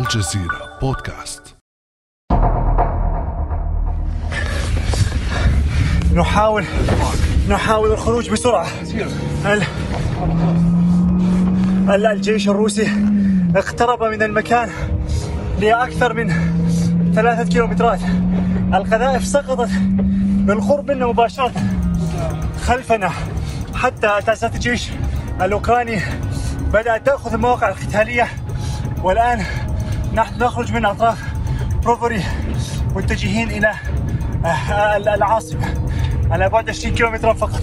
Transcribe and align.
الجزيرة 0.00 0.78
بودكاست. 0.80 1.42
نحاول 6.14 6.64
نحاول 7.48 7.92
الخروج 7.92 8.30
بسرعة. 8.30 8.66
ال... 9.46 9.62
ال- 11.90 12.06
الجيش 12.06 12.48
الروسي 12.48 12.90
اقترب 13.56 14.02
من 14.02 14.22
المكان 14.22 14.70
لأكثر 15.60 16.12
من 16.12 16.28
ثلاثة 17.14 17.48
كيلومترات. 17.50 18.00
القذائف 18.74 19.24
سقطت 19.24 19.70
بالقرب 20.30 20.90
منا 20.90 21.06
مباشرة 21.06 21.52
خلفنا. 22.66 23.10
حتى 23.74 24.06
أساسات 24.06 24.54
الجيش 24.54 24.90
الأوكراني 25.42 26.00
بدأت 26.72 27.06
تأخذ 27.06 27.32
المواقع 27.32 27.68
القتالية 27.68 28.28
والآن 29.02 29.44
نحن 30.14 30.42
نخرج 30.42 30.72
من 30.72 30.84
أطراف 30.84 31.18
بروفوري 31.84 32.22
متجهين 32.96 33.50
إلى 33.50 33.72
آه، 34.44 34.96
ال- 34.96 35.08
العاصمة. 35.08 35.74
على 36.30 36.48
بعد 36.48 36.68
20 36.68 36.94
كيلومتر 36.94 37.34
فقط. 37.34 37.60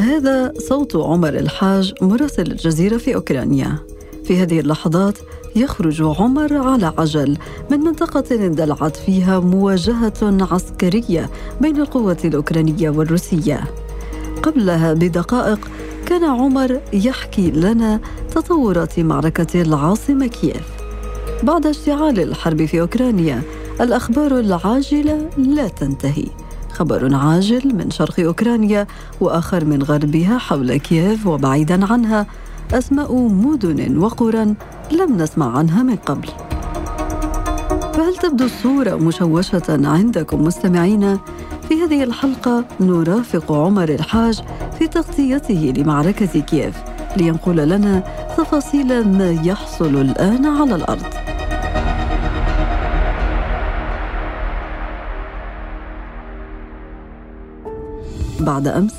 هذا 0.00 0.52
صوت 0.68 0.96
عمر 0.96 1.28
الحاج 1.28 1.94
مراسل 2.00 2.50
الجزيرة 2.52 2.96
في 2.96 3.14
أوكرانيا. 3.14 3.78
في 4.24 4.42
هذه 4.42 4.60
اللحظات 4.60 5.18
يخرج 5.56 6.02
عمر 6.02 6.56
على 6.68 6.92
عجل 6.98 7.36
من 7.70 7.78
منطقة 7.80 8.24
اندلعت 8.34 8.96
فيها 8.96 9.40
مواجهة 9.40 10.12
عسكرية 10.22 11.30
بين 11.60 11.80
القوات 11.80 12.24
الأوكرانية 12.24 12.90
والروسية. 12.90 13.60
قبلها 14.42 14.92
بدقائق 14.92 15.70
كان 16.06 16.24
عمر 16.24 16.80
يحكي 16.92 17.50
لنا 17.50 18.00
تطورات 18.34 19.00
معركة 19.00 19.62
العاصمة 19.62 20.26
كييف. 20.26 20.66
بعد 21.42 21.66
اشتعال 21.66 22.20
الحرب 22.20 22.64
في 22.64 22.80
أوكرانيا 22.80 23.42
الأخبار 23.80 24.38
العاجلة 24.38 25.30
لا 25.38 25.68
تنتهي. 25.68 26.26
خبر 26.72 27.14
عاجل 27.14 27.74
من 27.74 27.90
شرق 27.90 28.20
أوكرانيا 28.20 28.86
وآخر 29.20 29.64
من 29.64 29.82
غربها 29.82 30.38
حول 30.38 30.76
كييف 30.76 31.26
وبعيدا 31.26 31.92
عنها 31.92 32.26
أسماء 32.72 33.16
مدن 33.16 33.98
وقرى 33.98 34.54
لم 34.92 35.16
نسمع 35.16 35.58
عنها 35.58 35.82
من 35.82 35.96
قبل. 35.96 36.28
فهل 37.94 38.16
تبدو 38.16 38.44
الصورة 38.44 38.96
مشوشة 38.96 39.62
عندكم 39.68 40.44
مستمعين؟ 40.44 41.18
في 41.68 41.82
هذه 41.82 42.04
الحلقة 42.04 42.64
نرافق 42.80 43.52
عمر 43.52 43.88
الحاج 43.88 44.42
في 44.78 44.88
تغطيته 44.88 45.72
لمعركة 45.76 46.40
كييف 46.40 46.82
لينقل 47.16 47.68
لنا 47.68 48.02
تفاصيل 48.36 49.08
ما 49.08 49.30
يحصل 49.30 50.00
الآن 50.00 50.46
على 50.46 50.74
الأرض. 50.74 51.02
بعد 58.40 58.68
أمس 58.68 58.94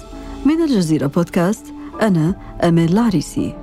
من 0.46 0.62
الجزيرة 0.62 1.08
بودكاست 1.08 1.66
أنا 2.02 2.36
أمال 2.64 2.94
العريسي. 2.94 3.63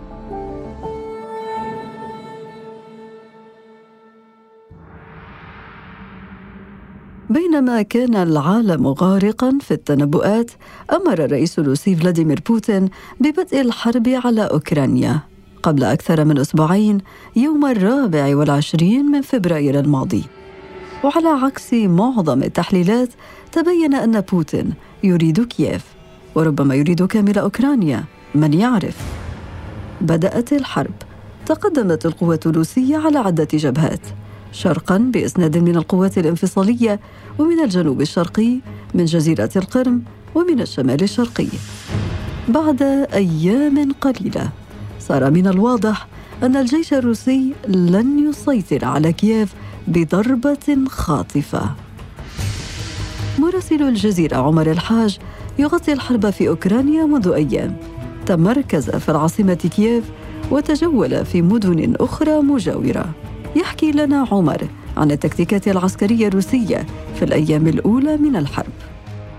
بينما 7.31 7.83
كان 7.83 8.15
العالم 8.17 8.87
غارقا 8.87 9.59
في 9.61 9.71
التنبؤات 9.71 10.51
أمر 10.93 11.25
الرئيس 11.25 11.59
الروسي 11.59 11.97
فلاديمير 11.97 12.41
بوتين 12.49 12.89
ببدء 13.21 13.61
الحرب 13.61 14.09
على 14.09 14.45
أوكرانيا 14.45 15.21
قبل 15.63 15.85
أكثر 15.85 16.25
من 16.25 16.39
أسبوعين 16.39 16.99
يوم 17.37 17.67
الرابع 17.67 18.37
والعشرين 18.37 19.07
من 19.07 19.21
فبراير 19.21 19.79
الماضي. 19.79 20.25
وعلى 21.05 21.29
عكس 21.29 21.73
معظم 21.73 22.43
التحليلات 22.43 23.09
تبين 23.53 23.95
أن 23.95 24.21
بوتين 24.21 24.73
يريد 25.05 25.45
كييف 25.45 25.85
وربما 26.35 26.75
يريد 26.75 27.07
كامل 27.07 27.39
أوكرانيا 27.39 28.05
من 28.35 28.55
يعرف. 28.55 28.97
بدأت 30.01 30.53
الحرب 30.53 30.95
تقدمت 31.47 32.07
القوات 32.07 32.47
الروسية 32.47 32.97
على 32.97 33.19
عدة 33.19 33.49
جبهات. 33.53 34.20
شرقا 34.53 34.99
بإسناد 34.99 35.59
من 35.59 35.77
القوات 35.77 36.19
الانفصالية 36.19 37.01
ومن 37.39 37.61
الجنوب 37.65 38.01
الشرقي 38.01 38.59
من 38.95 39.05
جزيرة 39.05 39.51
القرم 39.57 40.03
ومن 40.35 40.61
الشمال 40.61 41.03
الشرقي. 41.03 41.49
بعد 42.49 42.83
أيام 43.13 43.93
قليلة 44.01 44.51
صار 45.01 45.31
من 45.31 45.47
الواضح 45.47 46.07
أن 46.43 46.57
الجيش 46.57 46.95
الروسي 46.95 47.55
لن 47.69 48.29
يسيطر 48.29 48.85
على 48.85 49.13
كييف 49.13 49.55
بضربة 49.89 50.85
خاطفة. 50.89 51.71
مراسل 53.39 53.83
الجزيرة 53.83 54.37
عمر 54.37 54.71
الحاج 54.71 55.19
يغطي 55.59 55.93
الحرب 55.93 56.31
في 56.31 56.49
أوكرانيا 56.49 57.05
منذ 57.05 57.29
أيام. 57.29 57.77
تمركز 58.27 58.91
في 58.91 59.09
العاصمة 59.09 59.55
كييف 59.55 60.05
وتجول 60.51 61.25
في 61.25 61.43
مدن 61.43 61.95
أخرى 62.01 62.41
مجاورة. 62.41 63.15
يحكي 63.57 63.93
لنا 63.93 64.27
عمر 64.33 64.63
عن 64.97 65.11
التكتيكات 65.11 65.69
العسكرية 65.69 66.29
الروسية 66.29 66.87
في 67.15 67.25
الأيام 67.25 67.67
الأولى 67.67 68.17
من 68.17 68.37
الحرب. 68.37 68.73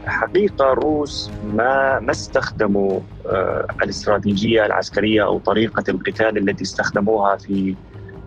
حقيقة 0.05 0.73
الروس 0.73 1.31
ما 1.53 1.99
ما 1.99 2.11
استخدموا 2.11 2.99
آه، 3.25 3.67
الاستراتيجية 3.83 4.65
العسكرية 4.65 5.23
أو 5.25 5.39
طريقة 5.39 5.83
القتال 5.89 6.49
التي 6.49 6.63
استخدموها 6.63 7.37
في 7.37 7.75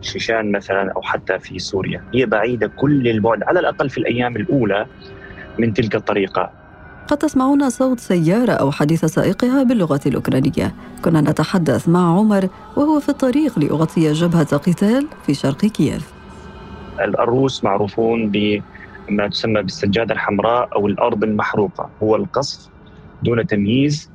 شيشان 0.00 0.52
مثلا 0.52 0.92
أو 0.96 1.02
حتى 1.02 1.38
في 1.38 1.58
سوريا. 1.58 2.04
هي 2.14 2.26
بعيدة 2.26 2.66
كل 2.66 3.08
البعد 3.08 3.42
على 3.42 3.60
الأقل 3.60 3.90
في 3.90 3.98
الأيام 3.98 4.36
الأولى 4.36 4.86
من 5.58 5.74
تلك 5.74 5.94
الطريقة. 5.94 6.63
قد 7.08 7.18
تسمعون 7.18 7.70
صوت 7.70 8.00
سيارة 8.00 8.52
أو 8.52 8.70
حديث 8.70 9.04
سائقها 9.04 9.62
باللغة 9.62 10.00
الأوكرانية. 10.06 10.74
كنا 11.04 11.20
نتحدث 11.20 11.88
مع 11.88 12.18
عمر 12.18 12.48
وهو 12.76 13.00
في 13.00 13.08
الطريق 13.08 13.58
ليغطي 13.58 14.12
جبهة 14.12 14.56
قتال 14.56 15.06
في 15.26 15.34
شرق 15.34 15.56
كييف. 15.56 16.12
الروس 17.00 17.64
معروفون 17.64 18.30
بما 18.30 19.28
تسمى 19.28 19.62
بالسجادة 19.62 20.14
الحمراء 20.14 20.68
أو 20.76 20.86
الأرض 20.86 21.24
المحروقة. 21.24 21.90
هو 22.02 22.16
القصف 22.16 22.68
دون 23.22 23.46
تمييز 23.46 24.10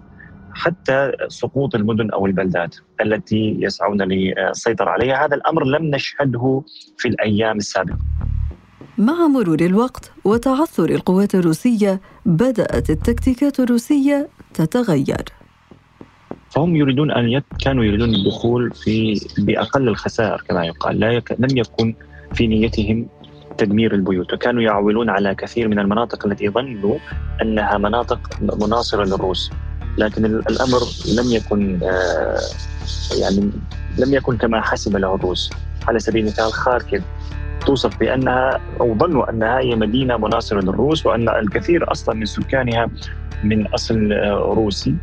حتى 0.53 1.11
سقوط 1.27 1.75
المدن 1.75 2.11
أو 2.11 2.25
البلدات 2.25 2.75
التي 3.01 3.57
يسعون 3.59 4.01
للسيطرة 4.01 4.89
عليها. 4.89 5.25
هذا 5.25 5.35
الأمر 5.35 5.63
لم 5.63 5.95
نشهده 5.95 6.63
في 6.97 7.07
الأيام 7.07 7.57
السابقة. 7.57 7.97
مع 8.99 9.27
مرور 9.27 9.59
الوقت 9.61 10.11
وتعثر 10.23 10.89
القوات 10.89 11.35
الروسية 11.35 12.01
بدأت 12.25 12.89
التكتيكات 12.89 13.59
الروسية 13.59 14.29
تتغير. 14.53 15.25
فهم 16.49 16.75
يريدون 16.75 17.11
أن 17.11 17.29
يت... 17.29 17.43
كانوا 17.65 17.83
يريدون 17.83 18.15
الدخول 18.15 18.71
في 18.73 19.21
بأقل 19.37 19.87
الخسائر 19.87 20.43
كما 20.49 20.65
يقال. 20.65 20.99
لا 20.99 21.11
يك... 21.11 21.35
لم 21.39 21.57
يكن 21.57 21.95
في 22.33 22.47
نيتهم 22.47 23.07
تدمير 23.57 23.93
البيوت. 23.93 24.33
وكانوا 24.33 24.61
يعولون 24.61 25.09
على 25.09 25.35
كثير 25.35 25.67
من 25.67 25.79
المناطق 25.79 26.25
التي 26.25 26.49
ظنوا 26.49 26.97
أنها 27.41 27.77
مناطق 27.77 28.19
مناصرة 28.41 29.03
للروس. 29.03 29.51
لكن 29.97 30.25
ال- 30.25 30.49
الأمر 30.49 30.79
لم 31.17 31.31
يكن 31.31 31.79
آه، 31.83 32.39
يعني 33.19 33.51
لم 33.97 34.13
يكن 34.13 34.37
كما 34.37 34.61
حسب 34.61 34.97
له 34.97 35.15
الروس. 35.15 35.49
على 35.87 35.99
سبيل 35.99 36.21
المثال 36.23 36.53
خاركيف. 36.53 37.03
توصف 37.69 37.99
بأنها 37.99 38.59
أو 38.81 38.97
ظنوا 38.97 39.29
أنها 39.29 39.59
هي 39.59 39.75
مدينة 39.75 40.17
مناصرة 40.17 40.61
للروس 40.61 41.05
وأن 41.05 41.29
الكثير 41.29 41.91
أصلا 41.91 42.15
من 42.15 42.25
سكانها 42.25 42.89
من 43.43 43.67
أصل 43.67 44.11
روسي 44.41 44.95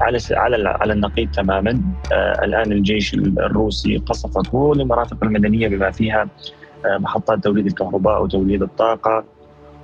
على 0.00 0.18
على 0.30 0.68
على 0.68 0.92
النقيض 0.92 1.30
تماما. 1.30 1.80
آه، 2.12 2.44
الآن 2.44 2.72
الجيش 2.72 3.14
الروسي 3.14 3.96
قصف 3.96 4.50
كل 4.50 4.80
المرافق 4.80 5.16
المدنية 5.22 5.68
بما 5.68 5.90
فيها 5.90 6.28
آه، 6.86 6.98
محطات 6.98 7.44
توليد 7.44 7.66
الكهرباء 7.66 8.22
وتوليد 8.22 8.62
الطاقة 8.62 9.24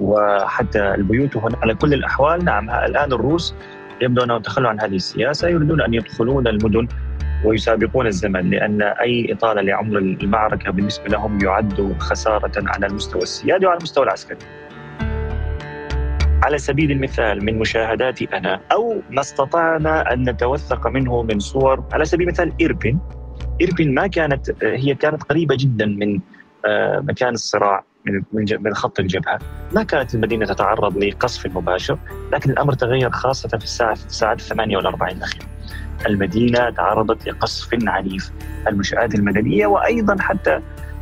وحتى 0.00 0.94
البيوت 0.94 1.36
وهنا 1.36 1.56
على 1.62 1.74
كل 1.74 1.94
الأحوال 1.94 2.44
نعم 2.44 2.70
الآن 2.70 3.12
الروس 3.12 3.54
يبدو 4.02 4.24
أنهم 4.24 4.42
تخلوا 4.42 4.70
عن 4.70 4.80
هذه 4.80 4.96
السياسة 4.96 5.48
يريدون 5.48 5.80
أن 5.80 5.94
يدخلون 5.94 6.46
المدن 6.46 6.88
ويسابقون 7.44 8.06
الزمن 8.06 8.50
لأن 8.50 8.82
أي 8.82 9.32
إطالة 9.32 9.62
لعمر 9.62 9.98
المعركة 9.98 10.70
بالنسبة 10.70 11.08
لهم 11.08 11.38
يعد 11.44 11.96
خسارة 11.98 12.52
على 12.56 12.86
المستوى 12.86 13.22
السيادي 13.22 13.66
وعلى 13.66 13.78
المستوى 13.78 14.04
العسكري. 14.04 14.38
على 16.42 16.58
سبيل 16.58 16.90
المثال 16.90 17.44
من 17.44 17.58
مشاهداتي 17.58 18.28
أنا 18.32 18.60
أو 18.72 19.02
ما 19.10 19.20
استطعنا 19.20 20.12
أن 20.12 20.30
نتوثق 20.30 20.86
منه 20.86 21.22
من 21.22 21.38
صور 21.38 21.84
على 21.92 22.04
سبيل 22.04 22.28
المثال 22.28 22.52
إيربين 22.60 22.98
إيربين 23.60 23.94
ما 23.94 24.06
كانت 24.06 24.50
هي 24.62 24.94
كانت 24.94 25.22
قريبة 25.22 25.56
جدا 25.58 25.86
من 25.86 26.20
آه، 26.66 27.00
مكان 27.00 27.34
الصراع 27.34 27.84
من 28.06 28.22
من 28.60 28.74
خط 28.74 29.00
الجبهة، 29.00 29.38
ما 29.72 29.82
كانت 29.82 30.14
المدينة 30.14 30.46
تتعرض 30.46 30.98
لقصف 30.98 31.46
مباشر، 31.46 31.98
لكن 32.32 32.50
الأمر 32.50 32.72
تغير 32.72 33.10
خاصة 33.10 33.48
في 33.48 33.64
الساعة 33.64 33.94
في 33.94 34.06
الساعات 34.06 34.40
48 34.40 35.16
الأخيرة. 35.16 35.57
المدينة 36.06 36.70
تعرضت 36.70 37.28
لقصف 37.28 37.68
عنيف. 37.82 38.32
المنشآت 38.68 39.14
المدنية 39.14 39.66
وأيضا 39.66 40.16
حتى 40.20 40.60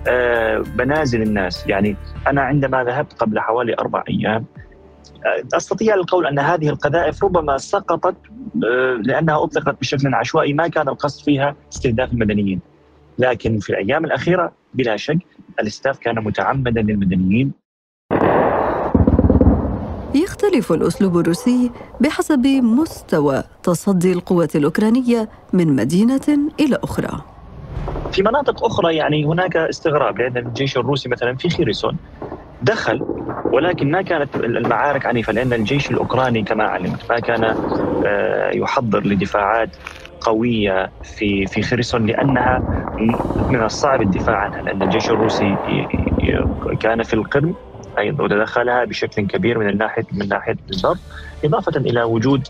آه، 0.09 0.65
منازل 0.79 1.23
الناس. 1.23 1.67
يعني 1.67 1.97
أنا 2.27 2.43
عندما 2.43 2.85
ذهبت 2.85 3.13
قبل 3.13 3.41
حوالي 3.41 3.75
أربع 3.75 4.05
أيام 4.09 4.45
آه، 5.27 5.57
أستطيع 5.57 5.95
القول 5.95 6.27
أن 6.27 6.39
هذه 6.39 6.69
القذائف 6.69 7.25
ربما 7.25 7.59
سقطت 7.59 8.17
آه، 8.65 9.01
لأنها 9.03 9.45
أطلقت 9.45 9.81
بشكل 9.81 10.15
عشوائي 10.15 10.53
ما 10.53 10.69
كان 10.69 10.89
القصد 10.89 11.25
فيها 11.25 11.57
استهداف 11.73 12.13
المدنيين. 12.13 12.61
لكن 13.19 13.59
في 13.59 13.71
الأيام 13.71 14.05
الأخيرة 14.05 14.53
بلا 14.75 14.97
شك 14.97 15.19
الاستهداف 15.61 15.99
كان 15.99 16.15
متعمدا 16.25 16.83
للمدنيين. 16.83 17.66
يختلف 20.17 20.73
الأسلوب 20.73 21.19
الروسي 21.19 21.71
بحسب 22.01 22.47
مستوى 22.47 23.43
تصدي 23.63 24.13
القوات 24.13 24.57
الأوكرانية 24.57 25.29
من 25.53 25.77
مدينة 25.77 26.51
إلى 26.61 26.79
أخرى. 26.85 27.21
في 28.13 28.23
مناطق 28.23 28.65
أخرى 28.65 28.97
يعني 28.97 29.25
هناك 29.25 29.57
استغراب 29.57 30.19
لأن 30.19 30.37
الجيش 30.37 30.77
الروسي 30.77 31.09
مثلا 31.09 31.37
في 31.37 31.49
خيرسون 31.49 31.97
دخل 32.63 33.03
ولكن 33.45 33.91
ما 33.91 34.03
كانت 34.03 34.37
المعارك 34.37 35.07
عنيفة 35.07 35.33
لأن 35.33 35.53
الجيش 35.53 35.91
الأوكراني 35.91 36.43
كما 36.43 36.65
علمت 36.65 37.11
ما 37.11 37.21
كان 37.21 37.45
آه، 38.07 38.51
يحضر 38.51 39.07
لدفاعات 39.07 39.77
قوية 40.21 40.91
في 41.03 41.47
في 41.47 41.63
خيرسون 41.63 42.07
لأنها 42.07 42.63
من 43.51 43.63
الصعب 43.63 44.03
الدفاع 44.03 44.37
عنها 44.37 44.63
لأن 44.63 44.83
الجيش 44.83 45.11
الروسي 45.11 45.57
كان 46.81 47.03
في 47.03 47.15
القرم 47.15 47.55
أيضا 47.99 48.25
ودخلها 48.25 48.85
بشكل 48.85 49.27
كبير 49.27 49.59
من 49.59 49.69
الناحيه 49.69 50.05
من 50.13 50.29
ناحية 50.29 50.57
البر 50.71 50.97
إضافة 51.45 51.81
إلى 51.81 52.03
وجود 52.03 52.49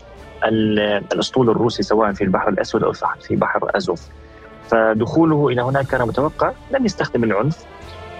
الأسطول 1.13 1.49
الروسي 1.49 1.83
سواء 1.83 2.13
في 2.13 2.23
البحر 2.23 2.49
الأسود 2.49 2.83
أو 2.83 2.93
في 3.21 3.35
بحر 3.35 3.59
أزوف. 3.75 4.07
فدخوله 4.69 5.47
إلى 5.47 5.61
هناك 5.61 5.87
كان 5.87 6.07
متوقع 6.07 6.51
لم 6.71 6.85
يستخدم 6.85 7.23
العنف 7.23 7.65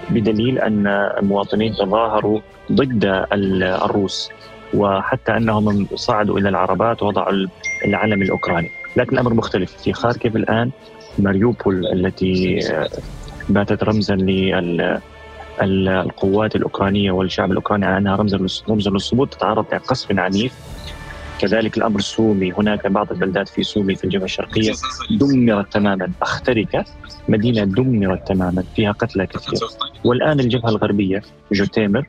بدليل 0.09 0.59
أن 0.59 0.88
المواطنين 0.88 1.74
تظاهروا 1.75 2.39
ضد 2.71 3.25
الروس 3.31 4.29
وحتى 4.74 5.38
أنهم 5.38 5.88
صعدوا 5.95 6.39
إلى 6.39 6.50
العربات 6.50 7.03
ووضعوا 7.03 7.47
العلم 7.85 8.21
الأوكراني، 8.21 8.69
لكن 8.95 9.13
الأمر 9.13 9.33
مختلف. 9.33 9.77
في 9.77 9.94
خاركيف 9.94 10.35
الآن 10.35 10.71
ماريوبول 11.19 11.88
التي 11.94 12.59
باتت 13.50 13.83
رمزا 13.83 14.15
للقوات 15.65 16.56
الأوكرانية 16.56 17.12
والشعب 17.12 17.51
الأوكراني 17.51 17.86
على 17.86 17.98
أنها 17.98 18.15
رمز 18.15 18.63
رمز 18.69 18.88
للصمود 18.88 19.27
تتعرض 19.27 19.65
لقصف 19.74 20.19
عنيف. 20.19 20.54
كذلك 21.39 21.77
الأمر 21.77 22.00
السومي 22.00 22.51
هناك 22.51 22.88
بعض 22.88 23.12
البلدات 23.12 23.50
في 23.50 23.63
سومي 23.63 23.95
في 23.95 24.04
الجبهة 24.04 24.25
الشرقية 24.25 24.74
دمرت 25.12 25.74
تماما. 25.74 26.12
أختيركا 26.22 26.86
مدينة 27.30 27.63
دمرت 27.63 28.27
تماما 28.27 28.63
فيها 28.75 28.92
قتلى 28.92 29.27
كثير. 29.27 29.59
والآن 30.06 30.39
الجبهة 30.39 30.69
الغربية 30.69 31.21
جيتومير 31.51 32.07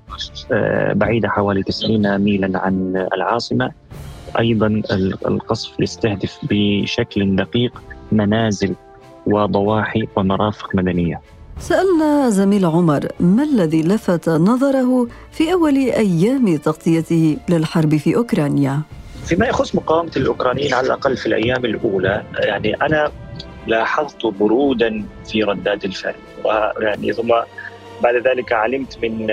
آه، 0.52 0.92
بعيدة 0.92 1.28
حوالي 1.28 1.62
90 1.62 2.18
ميلا 2.18 2.58
عن 2.58 3.06
العاصمة. 3.14 3.72
أيضا 4.38 4.82
القصف 5.26 5.80
يستهدف 5.80 6.38
بشكل 6.42 7.36
دقيق 7.36 7.82
منازل 8.12 8.74
وضواحي 9.26 10.08
ومرافق 10.16 10.74
مدنية. 10.74 11.20
سألنا 11.60 12.30
زميل 12.30 12.64
عمر 12.64 13.08
ما 13.20 13.42
الذي 13.42 13.82
لفت 13.82 14.28
نظره 14.28 15.08
في 15.32 15.52
أول 15.52 15.76
أيام 15.76 16.56
تغطيته 16.56 17.36
للحرب 17.48 17.96
في 17.96 18.16
أوكرانيا؟ 18.16 18.80
فيما 19.24 19.46
يخص 19.46 19.74
مقاومة 19.74 20.10
الأوكرانيين 20.16 20.74
على 20.74 20.86
الأقل 20.86 21.16
في 21.16 21.26
الأيام 21.26 21.64
الأولى 21.64 22.22
يعني 22.34 22.74
أنا 22.74 23.12
لاحظت 23.66 24.26
برودا 24.26 25.04
في 25.26 25.42
ردات 25.42 25.84
الفعل 25.84 26.14
ويعني 26.44 27.12
ثم 27.12 27.34
بعد 28.02 28.14
ذلك 28.14 28.52
علمت 28.52 28.98
من 29.02 29.26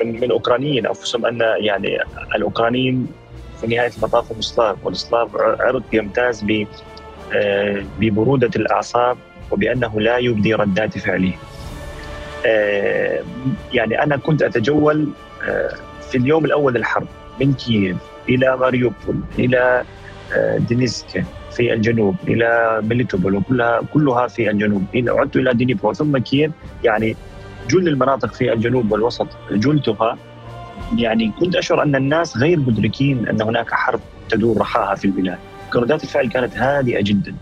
من, 0.00 0.20
من 0.20 0.30
أوكرانيين 0.30 0.86
أنفسهم 0.86 1.26
أن 1.26 1.40
يعني 1.40 1.98
الأوكرانيين 2.34 3.06
في 3.60 3.66
نهاية 3.66 3.90
المطاف 3.98 4.32
هم 4.32 4.40
سلاف 4.40 4.76
والسلاف 4.84 5.36
عرض 5.36 5.82
يمتاز 5.92 6.44
ب 6.44 6.66
ببرودة 8.00 8.50
وبأنه 9.52 10.00
لا 10.00 10.18
يبدي 10.18 10.54
ردات 10.54 10.98
فعله. 10.98 11.32
يعني 13.72 14.02
أنا 14.02 14.16
كنت 14.16 14.42
أتجول 14.42 15.08
في 16.10 16.18
اليوم 16.18 16.44
الأول 16.44 16.74
للحرب 16.74 17.06
من 17.40 17.54
كييف 17.54 17.96
إلى 18.28 18.56
ماريوبول 18.56 19.20
إلى 19.38 19.84
دونيتسك 20.58 21.24
في 21.50 21.72
الجنوب 21.72 22.16
إلى 22.28 22.80
ميليتوبول 22.84 23.34
وكلها 23.34 23.80
كلها 23.92 24.28
في 24.28 24.50
الجنوب. 24.50 24.84
إلى 24.94 25.10
عدت 25.10 25.36
إلى 25.36 25.54
دنيبرو 25.54 25.92
ثم 25.92 26.18
كييف 26.18 26.52
يعني 26.84 27.16
جل 27.70 27.88
المناطق 27.88 28.34
في 28.34 28.52
الجنوب 28.52 28.92
والوسط 28.92 29.26
جلتها. 29.50 30.18
يعني 30.96 31.32
كنت 31.40 31.56
أشعر 31.56 31.82
أن 31.82 31.96
الناس 31.96 32.36
غير 32.36 32.58
مدركين 32.58 33.28
أن 33.28 33.42
هناك 33.42 33.70
حرب 33.70 34.00
تدور 34.28 34.58
رحاها 34.58 34.94
في 34.94 35.04
البلاد. 35.04 35.38
ردات 35.76 36.04
الفعل 36.04 36.28
كانت 36.28 36.56
هادئة 36.56 37.02
جدا. 37.02 37.34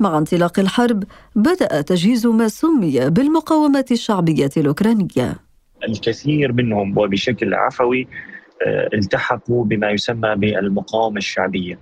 مع 0.00 0.18
انطلاق 0.18 0.58
الحرب 0.58 1.04
بدأ 1.36 1.80
تجهيز 1.80 2.26
ما 2.26 2.48
سمي 2.48 3.10
بالمقاومة 3.10 3.84
الشعبية 3.90 4.50
الأوكرانية. 4.56 5.36
الكثير 5.88 6.52
منهم 6.52 6.98
وبشكل 6.98 7.54
عفوي 7.54 8.08
آه، 8.66 8.88
التحقوا 8.94 9.64
بما 9.64 9.90
يسمى 9.90 10.34
بالمقاومة 10.36 11.18
الشعبية. 11.18 11.78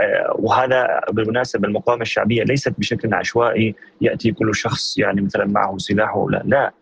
آه، 0.00 0.36
وهذا 0.38 1.00
بالمناسبة 1.12 1.68
المقاومة 1.68 2.02
الشعبية 2.02 2.42
ليست 2.42 2.74
بشكل 2.78 3.14
عشوائي 3.14 3.74
يأتي 4.00 4.32
كل 4.32 4.54
شخص 4.54 4.98
يعني 4.98 5.20
مثلا 5.20 5.44
معه 5.44 5.78
سلاح 5.78 6.16
لا 6.30 6.42
لا. 6.44 6.72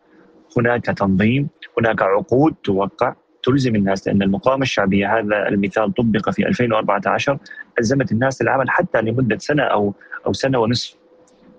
هناك 0.57 0.85
تنظيم 0.85 1.49
هناك 1.79 2.03
عقود 2.03 2.55
توقع 2.65 3.15
تلزم 3.43 3.77
الناس 3.77 4.09
لأن 4.09 4.23
المقاومة 4.23 4.63
الشعبية 4.63 5.19
هذا 5.19 5.49
المثال 5.49 5.95
طبق 5.95 6.31
في 6.31 6.47
2014 6.47 7.39
ألزمت 7.79 8.13
الناس 8.13 8.43
للعمل 8.43 8.71
حتى 8.71 9.01
لمدة 9.03 9.39
سنة 9.39 9.63
أو 9.63 9.95
أو 10.27 10.33
سنة 10.33 10.59
ونصف 10.59 10.97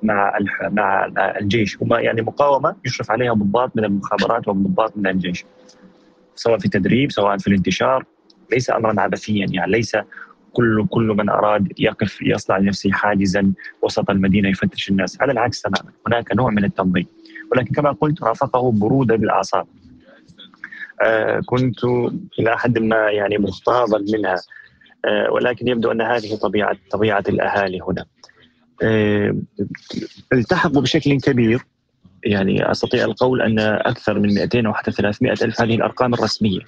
مع 0.04 0.38
مع 0.62 1.06
الجيش. 1.18 1.81
هم 1.81 1.94
يعني 1.94 2.22
مقاومة 2.22 2.75
يشرف 2.86 3.12
عليها 3.12 3.33
ضباط 3.33 3.72
من 3.75 3.86
المخابرات 3.86 4.48
وضباط 4.48 4.98
من 4.98 5.07
الجيش. 5.07 5.45
سواء 6.36 6.57
في 6.57 6.66
التدريب 6.66 7.12
سواء 7.12 7.38
في 7.38 7.48
الانتشار 7.48 8.06
ليس 8.51 8.69
امرا 8.69 9.01
عبثيا 9.01 9.45
يعني. 9.50 9.72
ليس 9.72 9.98
كل 10.54 10.88
كل 10.89 11.04
من 11.04 11.30
أراد 11.30 11.74
يقف 11.80 12.22
يصنع 12.22 12.57
لنفسه 12.57 12.92
حاجزا 12.92 13.54
وسط 13.81 14.10
المدينة 14.10 14.50
يفتش 14.50 14.89
الناس، 14.89 15.22
على 15.22 15.31
العكس 15.31 15.62
تماما، 15.62 15.92
هناك 16.07 16.36
نوع 16.36 16.51
من 16.51 16.63
التنظيم، 16.63 17.06
ولكن 17.52 17.73
كما 17.76 17.92
قلت 17.92 18.23
رافقه 18.23 18.71
برودة 18.71 19.16
بالأعصاب. 19.16 19.68
آه 21.01 21.41
كنت 21.45 21.83
إلى 22.39 22.57
حد 22.57 22.79
ما 22.79 23.11
يعني 23.11 23.37
مغتاظا 23.37 23.97
منها 24.13 24.35
آه 25.05 25.31
ولكن 25.31 25.67
يبدو 25.67 25.91
أن 25.91 26.01
هذه 26.01 26.35
طبيعه 26.35 26.77
طبيعة 26.91 27.23
الأهالي 27.29 27.79
هنا. 27.81 28.05
آه 28.83 29.35
التحقوا 30.33 30.81
بشكل 30.81 31.19
كبير 31.19 31.65
يعني 32.23 32.71
أستطيع 32.71 33.05
القول 33.05 33.41
أن 33.41 33.59
أكثر 33.59 34.19
من 34.19 34.33
200 34.33 34.67
أو 34.67 34.73
حتى 34.73 34.91
300 34.91 35.31
ألف 35.31 35.61
هذه 35.61 35.75
الأرقام 35.75 36.13
الرسمية 36.13 36.59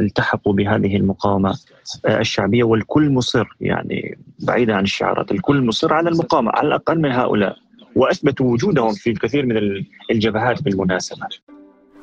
التحقوا 0.00 0.52
بهذه 0.52 0.96
المقاومة 0.96 1.58
آه، 2.06 2.20
الشعبية 2.20 2.64
والكل 2.64 3.10
مصر 3.10 3.46
يعني 3.60 4.18
بعيدا 4.38 4.74
عن 4.74 4.84
الشعارات 4.84 5.30
الكل 5.30 5.66
مصر 5.66 5.92
على 5.92 6.08
المقاومة 6.08 6.50
على 6.54 6.68
الأقل 6.68 7.00
من 7.00 7.12
هؤلاء 7.12 7.56
وأثبتوا 7.96 8.52
وجودهم 8.52 8.92
في 8.92 9.10
الكثير 9.10 9.46
من 9.46 9.84
الجبهات 10.10 10.62
بالمناسبة 10.62 11.26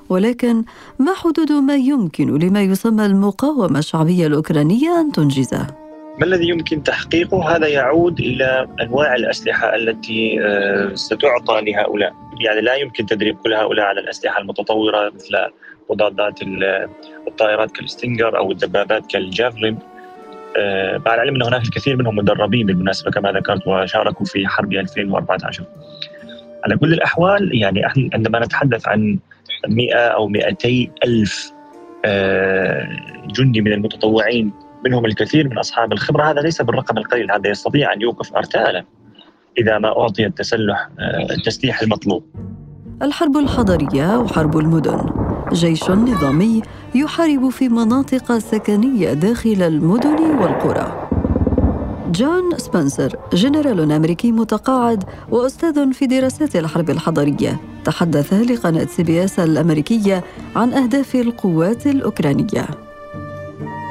ولكن 0.10 0.64
ما 1.00 1.14
حدود 1.14 1.52
ما 1.52 1.76
يمكن 1.76 2.38
لما 2.38 2.62
يسمى 2.62 3.06
المقاومة 3.06 3.80
الشعبية 3.80 4.28
الأوكرانية 4.28 5.00
أن 5.00 5.12
تنجزه؟ 5.12 5.68
ما 6.20 6.26
الذي 6.26 6.50
يمكن 6.50 6.84
تحقيقه؟ 6.84 7.56
هذا 7.56 7.68
يعود 7.68 8.20
إلى 8.20 8.68
أنواع 8.82 9.16
الأسلحة 9.16 9.76
التي 9.76 10.40
آه، 10.42 10.94
ستعطى 10.94 11.62
لهؤلاء. 11.62 12.14
يعني 12.40 12.62
لا 12.62 12.76
يمكن 12.76 13.06
تدريب 13.06 13.38
كل 13.44 13.54
هؤلاء 13.54 13.86
على 13.86 14.00
الأسلحة 14.00 14.42
المتطورة 14.42 15.12
مثل 15.16 15.38
مضادات 15.90 16.40
الطائرات 17.28 17.72
كالستينجر 17.72 18.38
أو 18.38 18.52
الدبابات 18.52 19.12
كالجافلين. 19.12 19.78
آه، 20.58 21.02
مع 21.06 21.14
العلم 21.14 21.36
أن 21.36 21.44
هناك 21.44 21.62
الكثير 21.64 21.96
منهم 21.96 22.16
مدربين 22.16 22.66
بالمناسبة 22.66 23.12
كما 23.12 23.32
ذكرت 23.32 23.68
وشاركوا 23.68 24.26
في 24.26 24.48
حرب 24.48 24.74
2014 24.74 25.64
على 26.66 26.78
كل 26.78 26.94
الأحوال 26.94 27.62
يعني 27.62 27.82
عندما 28.14 28.40
نتحدث 28.40 28.88
عن 28.88 29.20
100 29.68 29.96
أو 29.96 30.28
200 30.28 30.88
ألف 31.04 31.54
آه، 32.06 32.90
جندي 33.28 33.62
من 33.62 33.74
المتطوعين 33.74 34.52
منهم 34.86 35.06
الكثير 35.06 35.50
من 35.50 35.58
أصحاب 35.58 35.94
الخبرة. 35.94 36.24
هذا 36.24 36.42
ليس 36.42 36.62
بالرقم 36.62 36.98
القليل 36.98 37.32
هذا 37.32 37.50
يستطيع 37.50 37.94
أن 37.94 38.02
يوقف 38.02 38.36
أرتالا 38.36 38.86
إذا 39.58 39.78
ما 39.80 40.00
أعطي 40.00 40.26
التسلح 40.26 40.90
آه، 41.00 41.34
التسليح 41.34 41.82
المطلوب. 41.82 42.24
الحرب 43.02 43.38
الحضرية 43.38 44.18
وحرب 44.20 44.58
المدن. 44.58 45.06
جيش 45.54 45.90
نظامي 45.90 46.62
يحارب 46.96 47.50
في 47.50 47.70
مناطق 47.70 48.38
سكنية 48.38 49.14
داخل 49.14 49.64
المدن 49.64 50.22
والقرى. 50.22 51.03
جون 52.12 52.58
سبنسر 52.58 53.16
جنرال 53.34 53.92
أمريكي 53.92 54.32
متقاعد 54.32 55.04
وأستاذ 55.32 55.94
في 55.94 56.06
دراسات 56.06 56.56
الحرب 56.56 56.90
الحضرية 56.90 57.60
تحدث 57.86 58.34
لقناة 58.34 58.86
سي 58.86 59.04
بي 59.04 59.24
إس 59.26 59.40
الأمريكية 59.40 60.24
عن 60.56 60.74
أهداف 60.74 61.16
القوات 61.16 61.88
الأوكرانية. 61.88 62.68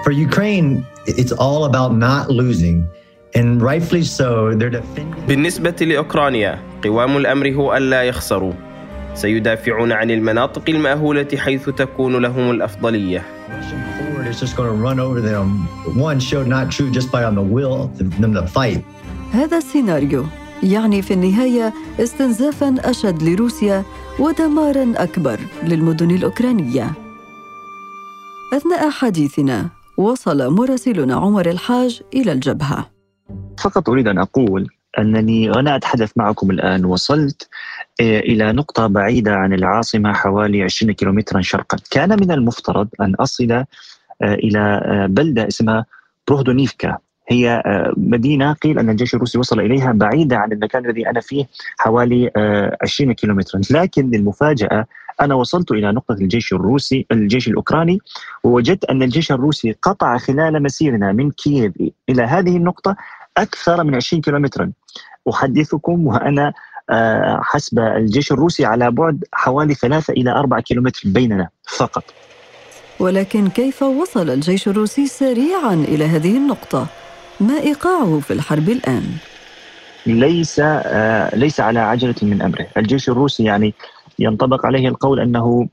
For 0.04 0.12
Ukraine, 0.12 0.86
it's 1.06 1.32
all 1.32 1.64
about 1.64 1.92
not 1.94 2.30
losing. 2.30 2.88
And 3.34 3.62
rightfully 3.62 4.04
so, 4.04 4.52
they're 4.54 4.70
defending... 4.70 5.26
بالنسبة 5.28 5.76
لأوكرانيا 5.80 6.58
قوام 6.84 7.16
الأمر 7.16 7.50
هو 7.50 7.76
ألا 7.76 8.02
يخسروا. 8.02 8.52
سيدافعون 9.14 9.92
عن 9.92 10.10
المناطق 10.10 10.62
المأهولة 10.68 11.28
حيث 11.36 11.68
تكون 11.70 12.16
لهم 12.16 12.50
الأفضلية. 12.50 13.22
Is 14.32 14.40
just 14.40 14.56
going 14.56 14.70
to 14.72 14.78
run 14.86 14.98
over 15.06 15.20
them. 15.20 15.46
One 16.08 16.18
showed 16.20 16.48
not 16.56 16.70
true 16.74 16.90
just 16.98 17.08
by 17.14 17.22
on 17.24 17.34
the 17.40 17.46
will 17.54 17.74
of 17.84 17.90
them 17.98 18.32
to 18.34 18.46
fight. 18.46 18.84
هذا 19.32 19.58
السيناريو 19.58 20.26
يعني 20.62 21.02
في 21.02 21.14
النهاية 21.14 21.72
استنزافا 22.00 22.76
أشد 22.78 23.22
لروسيا 23.22 23.84
ودمارا 24.18 24.92
أكبر 24.96 25.40
للمدن 25.62 26.10
الأوكرانية. 26.10 26.92
أثناء 28.54 28.90
حديثنا 28.90 29.68
وصل 29.96 30.50
مراسلنا 30.50 31.14
عمر 31.14 31.50
الحاج 31.50 32.02
إلى 32.14 32.32
الجبهة. 32.32 32.90
فقط 33.58 33.88
أريد 33.88 34.08
أن 34.08 34.18
أقول 34.18 34.68
أنني 34.98 35.50
وأنا 35.50 35.76
أتحدث 35.76 36.12
معكم 36.16 36.50
الآن 36.50 36.84
وصلت 36.84 37.48
إلى 38.00 38.52
نقطة 38.52 38.86
بعيدة 38.86 39.34
عن 39.34 39.52
العاصمة 39.52 40.12
حوالي 40.12 40.62
20 40.62 40.92
كيلومترا 40.92 41.40
شرقا. 41.40 41.76
كان 41.90 42.08
من 42.08 42.30
المفترض 42.30 42.88
أن 43.00 43.14
أصل 43.14 43.50
آه، 44.22 44.34
إلى 44.34 44.80
آه، 44.84 45.06
بلدة 45.06 45.48
اسمها 45.48 45.86
بروهدونيفكا. 46.28 46.98
هي 47.28 47.62
آه، 47.66 47.92
مدينة 47.96 48.52
قيل 48.52 48.78
أن 48.78 48.90
الجيش 48.90 49.14
الروسي 49.14 49.38
وصل 49.38 49.60
إليها 49.60 49.92
بعيدة 49.92 50.36
عن 50.36 50.52
المكان 50.52 50.86
الذي 50.86 51.08
أنا 51.08 51.20
فيه 51.20 51.44
حوالي 51.78 52.30
20 52.82 53.12
كيلومترا. 53.12 53.60
لكن 53.70 54.10
للمفاجأة 54.10 54.86
أنا 55.20 55.34
وصلت 55.34 55.70
إلى 55.70 55.92
نقطة 55.92 56.12
الجيش 56.12 56.52
الروسي 56.52 57.06
الجيش 57.12 57.48
الأوكراني 57.48 57.98
ووجدت 58.44 58.84
أن 58.84 59.02
الجيش 59.02 59.32
الروسي 59.32 59.72
قطع 59.82 60.18
خلال 60.18 60.62
مسيرنا 60.62 61.12
من 61.12 61.30
كييف 61.30 61.72
إلى 62.08 62.22
هذه 62.22 62.56
النقطة 62.56 62.96
أكثر 63.36 63.84
من 63.84 63.94
20 63.94 64.22
كيلومترا. 64.22 64.72
أحدثكم 65.30 66.06
وأنا 66.06 66.52
حسب 67.42 67.78
الجيش 67.78 68.32
الروسي 68.32 68.64
على 68.64 68.90
بعد 68.90 69.24
حوالي 69.32 69.74
ثلاثة 69.74 70.12
إلى 70.12 70.30
أربعة 70.30 70.60
كيلومتر 70.60 71.00
بيننا 71.04 71.48
فقط. 71.76 72.04
ولكن 73.00 73.48
كيف 73.48 73.82
وصل 73.82 74.30
الجيش 74.30 74.68
الروسي 74.68 75.06
سريعا 75.06 75.74
إلى 75.74 76.04
هذه 76.04 76.36
النقطة؟ 76.36 76.86
ما 77.40 77.58
إيقاعه 77.60 78.20
في 78.20 78.32
الحرب 78.32 78.68
الآن؟ 78.68 79.04
ليس 80.06 80.60
آه 80.64 81.36
ليس 81.36 81.60
على 81.60 81.78
عجلة 81.80 82.14
من 82.22 82.42
أمره. 82.42 82.66
الجيش 82.76 83.08
الروسي 83.08 83.44
يعني 83.44 83.74
ينطبق 84.18 84.66
عليه 84.66 84.88
القول 84.88 85.20
أنه 85.20 85.68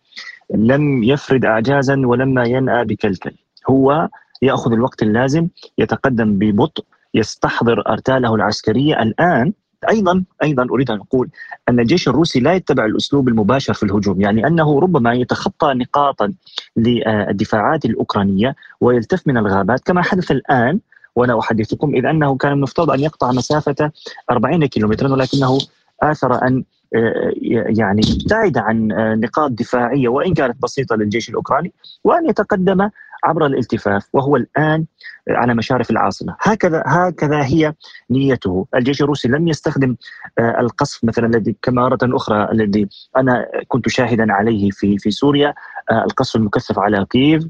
لم 0.55 1.03
يفرد 1.03 1.45
اعجازا 1.45 2.01
ولما 2.05 2.43
ينأى 2.43 2.85
بكلكل. 2.85 3.31
هو 3.69 4.09
يأخذ 4.41 4.71
الوقت 4.71 5.01
اللازم 5.03 5.47
يتقدم 5.77 6.39
ببطء 6.39 6.83
يستحضر 7.13 7.83
أرتاله 7.87 8.35
العسكرية. 8.35 9.01
الآن 9.01 9.53
أيضا 9.89 10.23
أيضا 10.43 10.67
أريد 10.71 10.91
أن 10.91 10.99
أقول 10.99 11.29
أن 11.69 11.79
الجيش 11.79 12.07
الروسي 12.07 12.39
لا 12.39 12.53
يتبع 12.53 12.85
الأسلوب 12.85 13.27
المباشر 13.27 13.73
في 13.73 13.83
الهجوم، 13.83 14.21
يعني 14.21 14.47
أنه 14.47 14.79
ربما 14.79 15.13
يتخطى 15.13 15.73
نقاطا 15.73 16.33
للدفاعات 16.77 17.85
الأوكرانية 17.85 18.55
ويلتف 18.81 19.27
من 19.27 19.37
الغابات. 19.37 19.79
كما 19.79 20.01
حدث 20.01 20.31
الآن 20.31 20.79
وأنا 21.15 21.39
أحدثكم 21.39 21.95
إذ 21.95 22.05
أنه 22.05 22.37
كان 22.37 22.51
المفترض 22.51 22.91
أن 22.91 22.99
يقطع 22.99 23.31
مسافة 23.31 23.91
40 24.31 24.65
كيلومترا 24.65 25.09
ولكنه 25.09 25.57
آثر 26.03 26.47
أن 26.47 26.63
آه، 26.95 27.33
يعني 27.65 28.01
يبتعد 28.09 28.57
عن 28.57 28.91
آه، 28.91 29.15
نقاط 29.15 29.51
دفاعية 29.51 30.07
وان 30.07 30.33
كانت 30.33 30.61
بسيطة 30.63 30.95
للجيش 30.95 31.29
الأوكراني 31.29 31.73
وأن 32.03 32.29
يتقدم 32.29 32.89
عبر 33.23 33.45
الالتفاف 33.45 34.07
وهو 34.13 34.35
الآن 34.35 34.85
على 35.29 35.53
مشارف 35.53 35.91
العاصمة، 35.91 36.35
هكذا 36.39 36.83
هكذا 36.85 37.43
هي 37.45 37.73
نيته، 38.11 38.67
الجيش 38.75 39.01
الروسي 39.01 39.27
لم 39.27 39.47
يستخدم 39.47 39.95
آه، 40.39 40.59
القصف 40.59 41.03
مثلا 41.03 41.27
الذي 41.27 41.55
كمره 41.61 41.97
أخرى 42.03 42.51
الذي 42.51 42.87
أنا 43.17 43.45
كنت 43.67 43.89
شاهدا 43.89 44.33
عليه 44.33 44.71
في 44.71 44.97
في 44.97 45.11
سوريا 45.11 45.53
آه، 45.91 46.03
القصف 46.03 46.35
المكثف 46.35 46.79
على 46.79 47.05
كييف 47.09 47.47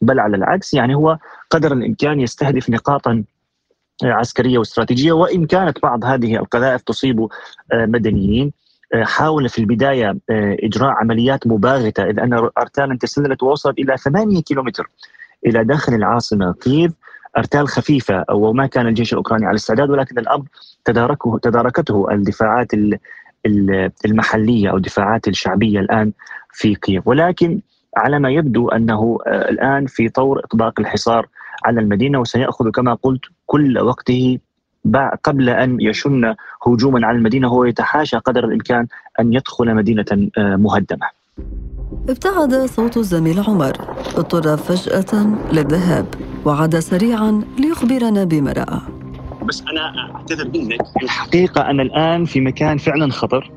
بل 0.00 0.20
على 0.20 0.36
العكس 0.36 0.74
يعني 0.74 0.94
هو 0.94 1.18
قدر 1.50 1.72
الإمكان 1.72 2.20
يستهدف 2.20 2.70
نقاطا 2.70 3.24
آه، 4.04 4.12
عسكرية 4.12 4.58
واستراتيجية 4.58 5.12
وإن 5.12 5.46
كانت 5.46 5.82
بعض 5.82 6.04
هذه 6.04 6.36
القذائف 6.36 6.82
تصيب 6.82 7.28
مدنيين. 7.74 8.52
حاول 8.94 9.48
في 9.48 9.58
البداية 9.58 10.16
إجراء 10.30 10.90
عمليات 10.90 11.46
مباغتة 11.46 12.04
إذ 12.04 12.18
أن 12.18 12.50
أرتالا 12.58 12.98
تسللت 12.98 13.42
ووصلت 13.42 13.78
إلى 13.78 13.96
8 13.96 14.42
كيلومتر 14.42 14.90
إلى 15.46 15.64
داخل 15.64 15.94
العاصمة 15.94 16.52
كييف. 16.52 16.92
أرتال 17.38 17.68
خفيفة 17.68 18.24
وما 18.30 18.66
كان 18.66 18.86
الجيش 18.86 19.12
الأوكراني 19.12 19.46
على 19.46 19.54
استعداد 19.54 19.90
ولكن 19.90 20.18
الأمر 20.18 20.44
تداركه 20.84 21.38
تداركته 21.38 22.10
الدفاعات 22.12 22.68
المحلية 24.06 24.70
أو 24.70 24.76
الدفاعات 24.76 25.28
الشعبية 25.28 25.80
الآن 25.80 26.12
في 26.52 26.74
كييف. 26.74 27.08
ولكن 27.08 27.60
على 27.96 28.18
ما 28.18 28.30
يبدو 28.30 28.68
أنه 28.68 29.18
آه، 29.26 29.50
الآن 29.50 29.86
في 29.86 30.08
طور 30.08 30.44
إطباق 30.44 30.80
الحصار 30.80 31.26
على 31.64 31.80
المدينة 31.80 32.20
وسيأخذ 32.20 32.70
كما 32.70 32.94
قلت 32.94 33.22
كل 33.46 33.78
وقته 33.78 34.38
قبل 35.24 35.48
أن 35.48 35.80
يشن 35.80 36.34
هجوما 36.66 37.06
على 37.06 37.16
المدينة 37.16 37.48
هو 37.48 37.64
يتحاشى 37.64 38.16
قدر 38.16 38.44
الإمكان 38.44 38.86
أن 39.20 39.32
يدخل 39.32 39.74
مدينة 39.74 40.28
آه، 40.38 40.56
مهدمة. 40.56 41.06
ابتعد 42.08 42.54
صوت 42.54 42.96
الزميل 42.96 43.40
عمر. 43.40 43.72
اضطر 44.16 44.56
فجأة 44.56 45.26
للذهاب 45.52 46.06
وعاد 46.44 46.78
سريعا 46.78 47.42
ليخبرنا 47.58 48.24
بما 48.24 48.52
رأى. 48.52 48.80
بس 49.44 49.62
أنا 49.72 50.14
أعتذر 50.14 50.50
منك. 50.54 50.80
الحقيقة 51.02 51.70
أنا 51.70 51.82
الآن 51.82 52.24
في 52.24 52.40
مكان 52.40 52.78
فعلا 52.78 53.12
خطر. 53.12 53.50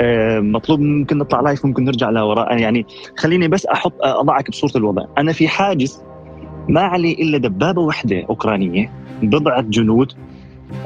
آه، 0.00 0.40
مطلوب 0.40 0.80
ممكن 0.80 1.18
نطلع 1.18 1.40
لايف 1.40 1.66
ممكن 1.66 1.84
نرجع 1.84 2.10
لوراء 2.10 2.58
يعني 2.58 2.86
خليني 3.16 3.48
بس 3.48 3.66
أحط 3.66 3.92
أضعك 4.00 4.50
بصورة 4.50 4.76
الوضع. 4.76 5.04
أنا 5.18 5.32
في 5.32 5.48
حاجز 5.48 6.02
ما 6.68 6.80
علي 6.80 7.12
إلا 7.12 7.38
دبابة 7.38 7.82
واحدة 7.82 8.26
أوكرانية 8.30 8.90
بضعة 9.22 9.60
جنود 9.60 10.12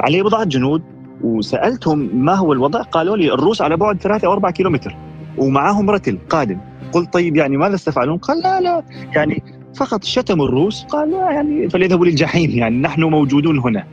عليه 0.01 0.23
بضعه 0.23 0.45
جنود 0.45 0.83
وسألتهم 1.25 2.11
ما 2.15 2.35
هو 2.35 2.53
الوضع 2.53 2.83
قالوا 2.83 3.17
لي 3.17 3.33
الروس 3.35 3.63
على 3.63 3.77
بعد 3.77 4.03
ثلاثة 4.03 4.27
أو 4.27 4.33
أربعة 4.33 4.53
كيلومتر 4.53 4.97
ومعاهم 5.39 5.91
رتل 5.91 6.19
قادم. 6.31 6.59
قلت 6.93 7.13
طيب 7.13 7.37
يعني 7.37 7.57
ماذا 7.57 7.77
ستفعلون؟ 7.77 8.19
قال 8.19 8.43
لا 8.43 8.61
لا 8.61 8.83
يعني 9.15 9.43
فقط 9.77 10.05
شتموا 10.05 10.47
الروس 10.47 10.85
قال 10.85 11.11
لا 11.11 11.31
يعني 11.31 11.69
فليذهبوا 11.69 12.07
للجحيم 12.07 12.51
يعني 12.51 12.79
نحن 12.79 13.03
موجودون 13.05 13.59
هنا. 13.59 13.85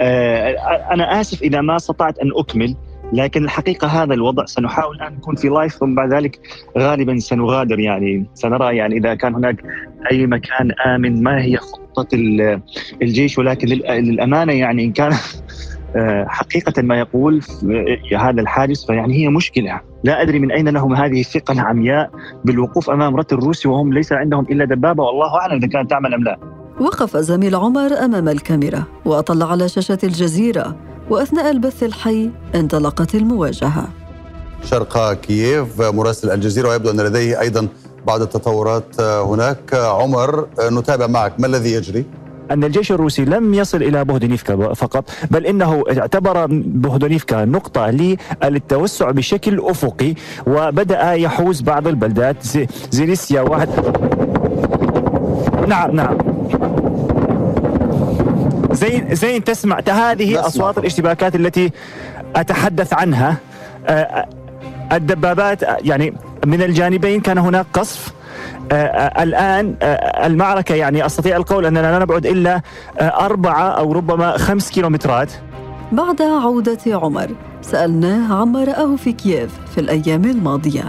آه 0.00 0.50
أنا 0.92 1.20
آسف 1.20 1.42
إذا 1.42 1.60
ما 1.60 1.76
استطعت 1.76 2.18
أن 2.18 2.30
أكمل. 2.36 2.76
لكن 3.12 3.44
الحقيقة 3.44 3.88
هذا 3.88 4.14
الوضع 4.14 4.44
سنحاول 4.44 5.00
ان 5.00 5.12
نكون 5.12 5.36
في 5.36 5.48
لايف 5.48 5.72
ثم 5.74 5.94
بعد 5.94 6.14
ذلك 6.14 6.40
غالبا 6.78 7.18
سنغادر 7.18 7.78
يعني. 7.78 8.26
سنرى 8.34 8.76
يعني 8.76 8.96
إذا 8.96 9.14
كان 9.14 9.34
هناك 9.34 9.62
أي 10.12 10.26
مكان 10.26 10.72
آمن 10.86 11.22
ما 11.22 11.42
هي 11.42 11.56
خطة 11.56 12.08
الجيش؟ 13.02 13.38
ولكن 13.38 13.68
للأمانة 13.68 14.52
يعني 14.52 14.84
إن 14.84 14.92
كان 14.92 15.12
آه، 15.96 16.24
حقيقة 16.28 16.82
ما 16.82 16.98
يقول 16.98 17.40
هذا 18.18 18.40
الحادث 18.40 18.86
فيعني 18.86 19.14
هي 19.14 19.28
مشكلة. 19.28 19.80
لا 20.04 20.22
أدري 20.22 20.38
من 20.38 20.52
أين 20.52 20.68
لهم 20.68 20.94
هذه 20.94 21.20
الثقة 21.20 21.52
العمياء 21.52 22.10
بالوقوف 22.44 22.90
أمام 22.90 23.16
رت 23.16 23.32
الروسي 23.32 23.68
وهم 23.68 23.92
ليس 23.92 24.12
عندهم 24.12 24.44
إلا 24.50 24.64
دبابة 24.64 25.02
والله 25.02 25.36
أعلم 25.40 25.56
إذا 25.56 25.66
كانت 25.68 25.90
تعمل 25.90 26.14
أم 26.14 26.24
لا. 26.24 26.38
وقف 26.80 27.16
زميل 27.16 27.54
عمر 27.54 27.92
أمام 28.04 28.28
الكاميرا 28.28 28.84
وأطلع 29.04 29.50
على 29.50 29.68
شاشة 29.68 29.98
الجزيرة 30.04 30.76
وأثناء 31.10 31.50
البث 31.50 31.82
الحي 31.82 32.30
انطلقت 32.54 33.14
المواجهة. 33.14 33.88
شرق 34.64 35.12
كييف 35.12 35.80
مراسل 35.80 36.30
الجزيرة 36.30 36.68
ويبدو 36.68 36.90
أن 36.90 37.00
لديه 37.00 37.40
أيضا 37.40 37.68
بعض 38.06 38.22
التطورات 38.22 39.00
هناك. 39.00 39.74
عمر 39.74 40.46
نتابع 40.72 41.06
معك. 41.06 41.40
ما 41.40 41.46
الذي 41.46 41.72
يجري؟ 41.72 42.04
أن 42.50 42.64
الجيش 42.64 42.92
الروسي 42.92 43.24
لم 43.24 43.54
يصل 43.54 43.82
إلى 43.82 44.04
بوهدونيفكا 44.04 44.74
فقط 44.74 45.04
بل 45.30 45.46
إنه 45.46 45.84
اعتبر 45.98 46.46
بوهدونيفكا 46.50 47.44
نقطة 47.44 47.90
للتوسع 48.44 49.10
بشكل 49.10 49.60
أفقي 49.60 50.14
وبدأ 50.46 51.12
يحوز 51.12 51.60
بعض 51.60 51.86
البلدات. 51.86 52.36
زيليسيا 52.90 53.40
واحد. 53.40 53.68
نعم 55.68 55.90
نعم. 55.90 56.18
زين 58.72 59.14
زين 59.14 59.44
تسمع. 59.44 59.80
هذه 59.88 60.46
أصوات 60.46 60.78
الاشتباكات 60.78 61.34
التي 61.34 61.70
أتحدث 62.36 62.92
عنها. 62.92 63.36
الدبابات 64.92 65.62
يعني 65.62 66.14
من 66.46 66.62
الجانبين 66.62 67.20
كان 67.20 67.38
هناك 67.38 67.66
قصف. 67.72 68.12
الآن 69.20 69.76
المعركة 70.24 70.74
يعني 70.74 71.06
أستطيع 71.06 71.36
القول 71.36 71.66
أننا 71.66 71.78
لا 71.78 71.98
نبعد 71.98 72.26
إلا 72.26 72.60
أربعة 73.00 73.68
أو 73.68 73.92
ربما 73.92 74.36
خمس 74.36 74.70
كيلومترات. 74.70 75.32
بعد 75.92 76.22
عودة 76.22 76.78
عمر 76.86 77.30
سألناه 77.62 78.34
عما 78.34 78.64
رآه 78.64 78.96
في 78.96 79.12
كييف 79.12 79.58
في 79.74 79.80
الأيام 79.80 80.24
الماضية. 80.24 80.84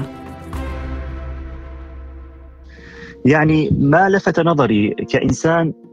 يعني 3.25 3.69
ما 3.79 4.09
لفت 4.09 4.39
نظري 4.39 4.89
كإنسان 4.89 5.67
آه، 5.67 5.90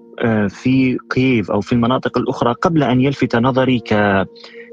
في 0.48 0.98
كييف 1.10 1.50
أو 1.50 1.60
في 1.60 1.72
المناطق 1.72 2.18
الأخرى 2.18 2.52
قبل 2.52 2.82
أن 2.82 3.00
يلفت 3.00 3.36
نظري 3.36 3.82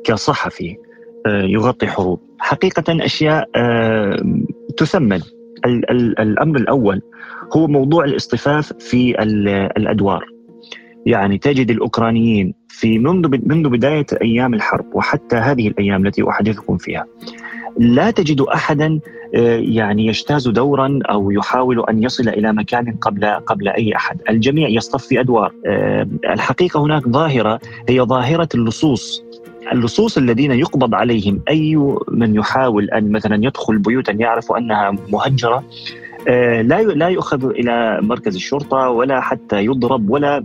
كصحفي 0.04 0.78
آه، 1.26 1.42
يغطي 1.42 1.88
حروب 1.88 2.20
حقيقة 2.40 3.06
أشياء 3.06 3.50
آه، 3.56 4.44
تثمن 4.78 5.22
الأمر 6.20 6.58
الأول 6.58 7.02
هو 7.56 7.68
موضوع 7.68 8.06
الاصطفاف 8.06 8.74
في 8.80 9.22
الأدوار. 9.78 10.35
يعني 11.06 11.38
تجد 11.38 11.72
الأوكرانيين 11.72 12.54
في 12.70 13.00
منذ 13.00 13.38
منذ 13.46 13.70
بداية 13.70 14.06
أيام 14.22 14.54
الحرب 14.54 14.86
وحتى 14.94 15.36
هذه 15.36 15.68
الأيام 15.68 16.06
التي 16.06 16.30
أحدثكم 16.30 16.78
فيها 16.78 17.06
لا 17.78 18.12
تجد 18.12 18.42
أحدا 18.42 19.00
آه، 19.36 19.58
يعني 19.58 20.06
يجتاز 20.06 20.48
دورا 20.48 21.00
أو 21.10 21.32
يحاول 21.32 21.86
أن 21.90 22.04
يصل 22.04 22.30
إلى 22.30 22.54
مكان 22.54 22.96
قبل 23.02 23.26
قبل 23.26 23.68
أي 23.68 23.96
أحد، 23.96 24.22
الجميع 24.30 24.70
يصطف 24.70 25.08
أدوار، 25.14 25.54
آه، 25.66 26.08
الحقيقة 26.26 26.82
هناك 26.82 27.10
ظاهرة 27.10 27.60
هي 27.90 28.02
ظاهرة 28.02 28.50
اللصوص. 28.56 29.24
اللصوص 29.72 30.18
الذين 30.18 30.52
يقبض 30.52 30.96
عليهم 30.96 31.42
أي 31.50 31.76
من 32.08 32.36
يحاول 32.36 32.90
أن 32.90 33.12
مثلا 33.12 33.46
يدخل 33.46 33.78
بيوتا 33.78 34.12
يعرف 34.12 34.52
أنها 34.52 34.92
مهجرة 35.10 35.64
آه، 36.28 36.62
لا 36.62 36.82
لا 36.82 37.08
يؤخذ 37.08 37.46
إلى 37.46 38.00
مركز 38.02 38.36
الشرطة 38.36 38.90
ولا 38.90 39.22
حتى 39.22 39.66
يضرب 39.66 40.10
ولا 40.10 40.44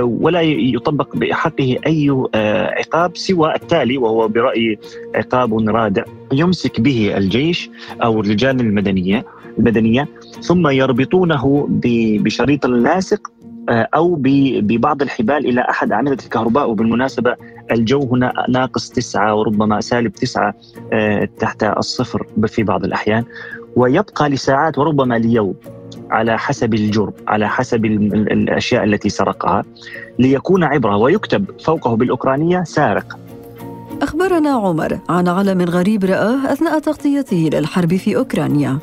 ولا 0.00 0.40
يطبق 0.42 1.16
بحقه 1.16 1.76
أي 1.86 2.10
آه، 2.34 2.66
عقاب 2.66 3.16
سوى 3.16 3.54
التالي 3.54 3.98
وهو 3.98 4.28
برايي 4.28 4.78
عقاب 5.14 5.68
رادع 5.68 6.02
يمسك 6.32 6.80
به 6.80 7.16
الجيش 7.16 7.70
أو 8.02 8.20
الرجال 8.20 8.60
المدنية 8.60 9.24
المدنية 9.58 10.08
ثم 10.40 10.68
يربطونه 10.68 11.66
بشريط 12.20 12.66
لاصق 12.66 13.32
آه، 13.68 13.88
أو 13.94 14.16
ببعض 14.20 15.02
الحبال 15.02 15.46
إلى 15.46 15.60
أحد 15.60 15.92
اعمده 15.92 16.24
الكهرباء 16.24 16.70
وبالمناسبة 16.70 17.34
الجو 17.70 18.00
هنا 18.00 18.32
ناقص 18.48 18.90
تسعة 18.90 19.34
وربما 19.34 19.80
سالب 19.80 20.12
تسعة 20.12 20.54
تحت 21.38 21.64
الصفر 21.64 22.26
في 22.46 22.62
بعض 22.62 22.84
الأحيان 22.84 23.24
ويبقى 23.76 24.28
لساعات 24.28 24.78
وربما 24.78 25.18
ليوم. 25.18 25.54
على 26.10 26.38
حسب 26.38 26.74
الجرم 26.74 27.12
على 27.28 27.48
حسب 27.48 27.84
الأشياء 27.84 28.84
التي 28.84 29.08
سرقها 29.08 29.64
ليكون 30.18 30.64
عبرة 30.64 30.96
ويكتب 30.96 31.44
فوقه 31.64 31.96
بالأوكرانية 31.96 32.62
سارق. 32.64 33.18
أخبرنا 34.02 34.50
عمر 34.50 34.98
عن 35.08 35.28
علم 35.28 35.62
غريب 35.62 36.04
رآه 36.04 36.52
أثناء 36.52 36.78
تغطيته 36.78 37.50
للحرب 37.52 37.96
في 37.96 38.16
أوكرانيا. 38.16 38.78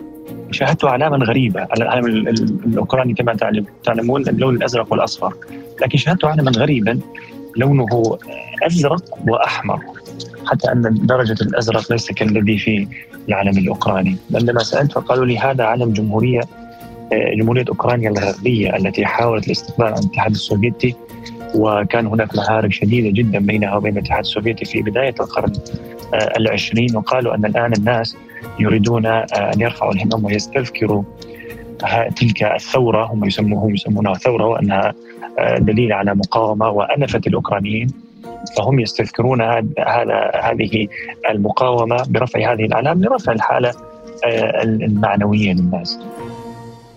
شاهدت 0.51 0.85
علامة 0.85 1.17
غريبة 1.17 1.61
على 1.61 1.83
العلم 1.83 2.05
الأوكراني 2.65 3.13
كما 3.13 3.37
تعلمون 3.83 4.27
اللون 4.27 4.55
الأزرق 4.55 4.91
والأصفر. 4.91 5.33
لكن 5.81 5.97
شاهدت 5.97 6.25
علما 6.25 6.51
غريبا 6.51 6.99
لونه 7.57 8.17
أزرق 8.63 9.03
وأحمر 9.27 9.79
حتى 10.45 10.71
أن 10.71 10.97
درجة 11.01 11.37
الأزرق 11.41 11.91
ليس 11.91 12.11
كالذي 12.11 12.57
في 12.57 12.87
العلم 13.29 13.57
الأوكراني. 13.57 14.17
عندما 14.35 14.59
سألت 14.59 14.91
فقالوا 14.91 15.25
لي 15.25 15.37
هذا 15.37 15.63
علم 15.63 15.93
جمهورية 15.93 16.41
جمهورية 17.13 17.65
أوكرانيا 17.69 18.09
الغربية 18.09 18.75
التي 18.75 19.05
حاولت 19.05 19.47
الاستقلال 19.47 19.93
عن 19.93 19.99
الاتحاد 19.99 20.31
السوفيتي 20.31 20.95
وكان 21.55 22.07
هناك 22.07 22.35
معارك 22.35 22.71
شديدة 22.71 23.09
جدا 23.09 23.39
بينها 23.39 23.75
وبين 23.75 23.97
الاتحاد 23.97 24.19
السوفيتي 24.19 24.65
في 24.65 24.81
بداية 24.81 25.15
القرن 25.19 25.53
آه، 26.13 26.37
العشرين 26.37 26.95
وقالوا 26.95 27.35
أن 27.35 27.45
الآن 27.45 27.73
الناس 27.73 28.17
يريدون 28.59 29.05
آه، 29.05 29.25
أن 29.33 29.61
يرفعوا 29.61 29.93
الهمم 29.93 30.25
ويستذكروا 30.25 31.03
تلك 32.15 32.43
الثورة 32.43 33.05
هم 33.05 33.25
يسموهم 33.25 33.73
يسمونها 33.73 34.13
ثورة 34.13 34.45
وأنها 34.45 34.93
آه، 35.39 35.57
دليل 35.57 35.93
على 35.93 36.15
مقاومة 36.15 36.69
وأنفت 36.69 37.27
الأوكرانيين 37.27 37.91
فهم 38.57 38.79
يستذكرون 38.79 39.41
هذا 39.41 40.31
هذه 40.43 40.87
المقاومة 41.29 41.97
برفع 42.09 42.53
هذه 42.53 42.65
الأعلام 42.65 43.03
لرفع 43.03 43.31
الحالة 43.31 43.73
المعنوية 44.63 45.53
للناس. 45.53 45.99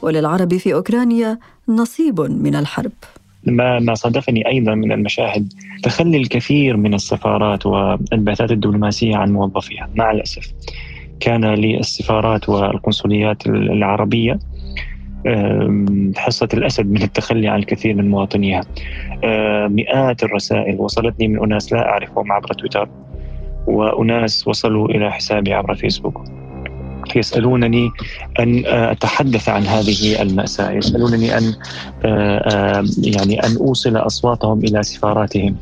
وللعرب 0.03 0.57
في 0.57 0.75
أوكرانيا 0.75 1.39
نصيب 1.69 2.21
من 2.21 2.55
الحرب. 2.55 2.93
ما 3.45 3.79
ما 3.79 3.95
صادفني 3.95 4.49
أيضا 4.49 4.75
من 4.75 4.93
المشاهد 4.93 5.53
تخلي 5.83 6.17
الكثير 6.17 6.77
من 6.77 6.95
السفارات 6.95 7.67
والبعثات 7.67 8.51
الدبلوماسية 8.51 9.17
عن 9.17 9.33
موظفيها. 9.33 9.89
مع 9.95 10.11
الأسف 10.11 10.53
كان 11.21 11.45
للسفارات 11.45 12.49
والقنصليات 12.49 13.47
العربية 13.47 14.39
حصة 16.17 16.49
الأسد 16.55 16.87
من 16.87 17.03
التخلي 17.03 17.49
عن 17.49 17.59
الكثير 17.59 17.95
من 17.95 18.11
مواطنيها. 18.11 18.63
مئات 19.69 20.23
الرسائل 20.23 20.77
وصلتني 20.81 21.29
من 21.29 21.43
أناس 21.43 21.73
لا 21.73 21.89
أعرفهم 21.89 22.33
عبر 22.33 22.49
تويتر 22.49 22.89
وأناس 23.67 24.49
وصلوا 24.49 24.89
إلى 24.89 25.13
حسابي 25.13 25.53
عبر 25.53 25.75
فيسبوك. 25.75 26.25
يسألونني 27.17 27.91
أن 28.41 28.67
آه، 28.67 28.93
أتحدث 28.93 29.49
عن 29.49 29.63
هذه 29.63 30.23
المأساة 30.23 30.71
يسألونني 30.71 31.39
أن 31.39 31.55
آه، 32.05 32.39
آه، 32.39 32.85
يعني 32.99 33.47
أن 33.47 33.57
أوصل 33.57 33.97
أصواتهم 33.97 34.59
إلى 34.59 34.83
سفاراتهم 34.83 35.57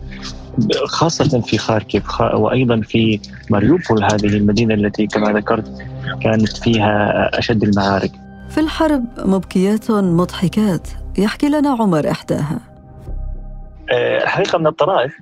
خاصة 0.84 1.40
في 1.40 1.58
خاركيف 1.58 2.20
وأيضا 2.20 2.80
في 2.80 3.20
ماريوبول 3.50 4.04
هذه 4.04 4.26
المدينة 4.26 4.74
التي 4.74 5.06
كما 5.06 5.32
ذكرت 5.32 5.82
كانت 6.22 6.56
فيها 6.56 7.30
أشد 7.38 7.62
المعارك. 7.62 8.12
في 8.50 8.60
الحرب 8.60 9.04
مبكيات 9.18 9.90
مضحكات 9.90 10.88
يحكي 11.18 11.48
لنا 11.48 11.70
عمر 11.70 12.10
إحداها. 12.10 12.58
الحقيقة 14.22 14.58
من 14.58 14.66
الطرائف 14.66 15.12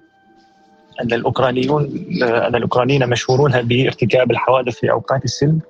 أن 1.02 1.12
الأوكرانيون 1.12 2.06
أن 2.22 2.54
الأوكرانيين 2.54 3.08
مشهورون 3.08 3.62
بارتكاب 3.62 4.30
الحوادث 4.30 4.74
في 4.74 4.90
أوقات 4.90 5.24
السلم. 5.24 5.60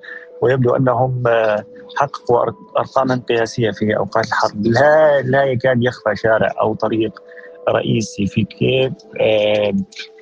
ويبدو 0.41 0.75
أنهم 0.75 1.23
آه، 1.27 1.65
حققوا 1.95 2.51
أرقاما 2.77 3.21
قياسية 3.29 3.71
في 3.71 3.97
أوقات 3.97 4.25
الحرب. 4.25 4.65
لا 4.65 5.21
لا 5.21 5.43
يكاد 5.43 5.83
يخفى 5.83 6.15
شارع 6.15 6.53
أو 6.61 6.73
طريق 6.73 7.11
رئيسي 7.69 8.27
في 8.27 8.43
كييف 8.43 8.93
آه، 9.21 9.73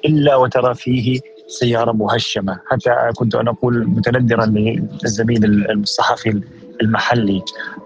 إلا 0.05 0.35
وترى 0.35 0.75
فيه 0.75 1.19
سيارة 1.47 1.91
مهشمة. 1.91 2.59
حتى 2.65 3.09
كنت 3.15 3.35
أنا 3.35 3.51
أقول 3.51 3.87
متندرا 3.87 4.45
للزميل 4.45 5.71
الصحفي 5.71 6.41
المحلي 6.81 7.43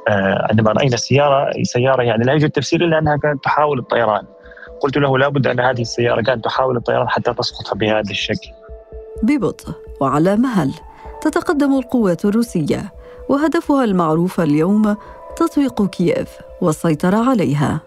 آه، 0.07 0.47
عندما 0.49 0.71
رأينا 0.71 0.93
السيارة 0.93 1.51
سيارة 1.63 2.03
يعني 2.03 2.23
لا 2.23 2.33
يوجد 2.33 2.49
تفسير 2.49 2.85
إلا 2.85 2.99
أنها 2.99 3.17
كانت 3.17 3.43
تحاول 3.43 3.79
الطيران. 3.79 4.23
قلت 4.81 4.97
له 4.97 5.17
لابد 5.17 5.47
أن 5.47 5.59
هذه 5.59 5.81
السيارة 5.81 6.21
كانت 6.21 6.45
تحاول 6.45 6.77
الطيران 6.77 7.09
حتى 7.09 7.33
تسقط 7.33 7.77
بهذا 7.77 8.11
الشكل. 8.11 8.49
ببطء 9.23 9.73
وعلى 10.01 10.35
مهل. 10.35 10.73
تتقدم 11.21 11.77
القوات 11.77 12.25
الروسية 12.25 12.93
وهدفها 13.29 13.83
المعروف 13.83 14.39
اليوم 14.39 14.95
تطويق 15.35 15.85
كييف 15.85 16.29
والسيطرة 16.61 17.29
عليها. 17.29 17.81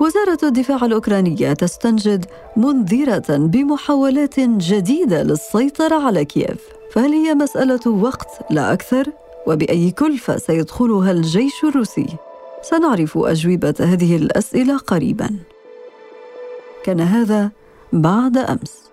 وزارة 0.00 0.38
الدفاع 0.42 0.84
الأوكرانية 0.84 1.52
تستنجد 1.52 2.26
منذرة 2.56 3.36
بمحاولات 3.36 4.40
جديدة 4.40 5.22
للسيطرة 5.22 6.06
على 6.06 6.24
كييف، 6.24 6.68
فهل 6.92 7.12
هي 7.12 7.34
مسألة 7.34 7.90
وقت 7.90 8.28
لا 8.50 8.72
أكثر؟ 8.72 9.06
وبأي 9.46 9.90
كلفة 9.90 10.36
سيدخلها 10.36 11.10
الجيش 11.10 11.64
الروسي؟ 11.64 12.06
سنعرف 12.62 13.18
أجوبة 13.18 13.74
هذه 13.80 14.16
الأسئلة 14.16 14.76
قريبا. 14.76 15.30
كان 16.84 17.00
هذا 17.00 17.50
بعد 17.92 18.38
أمس. 18.38 18.87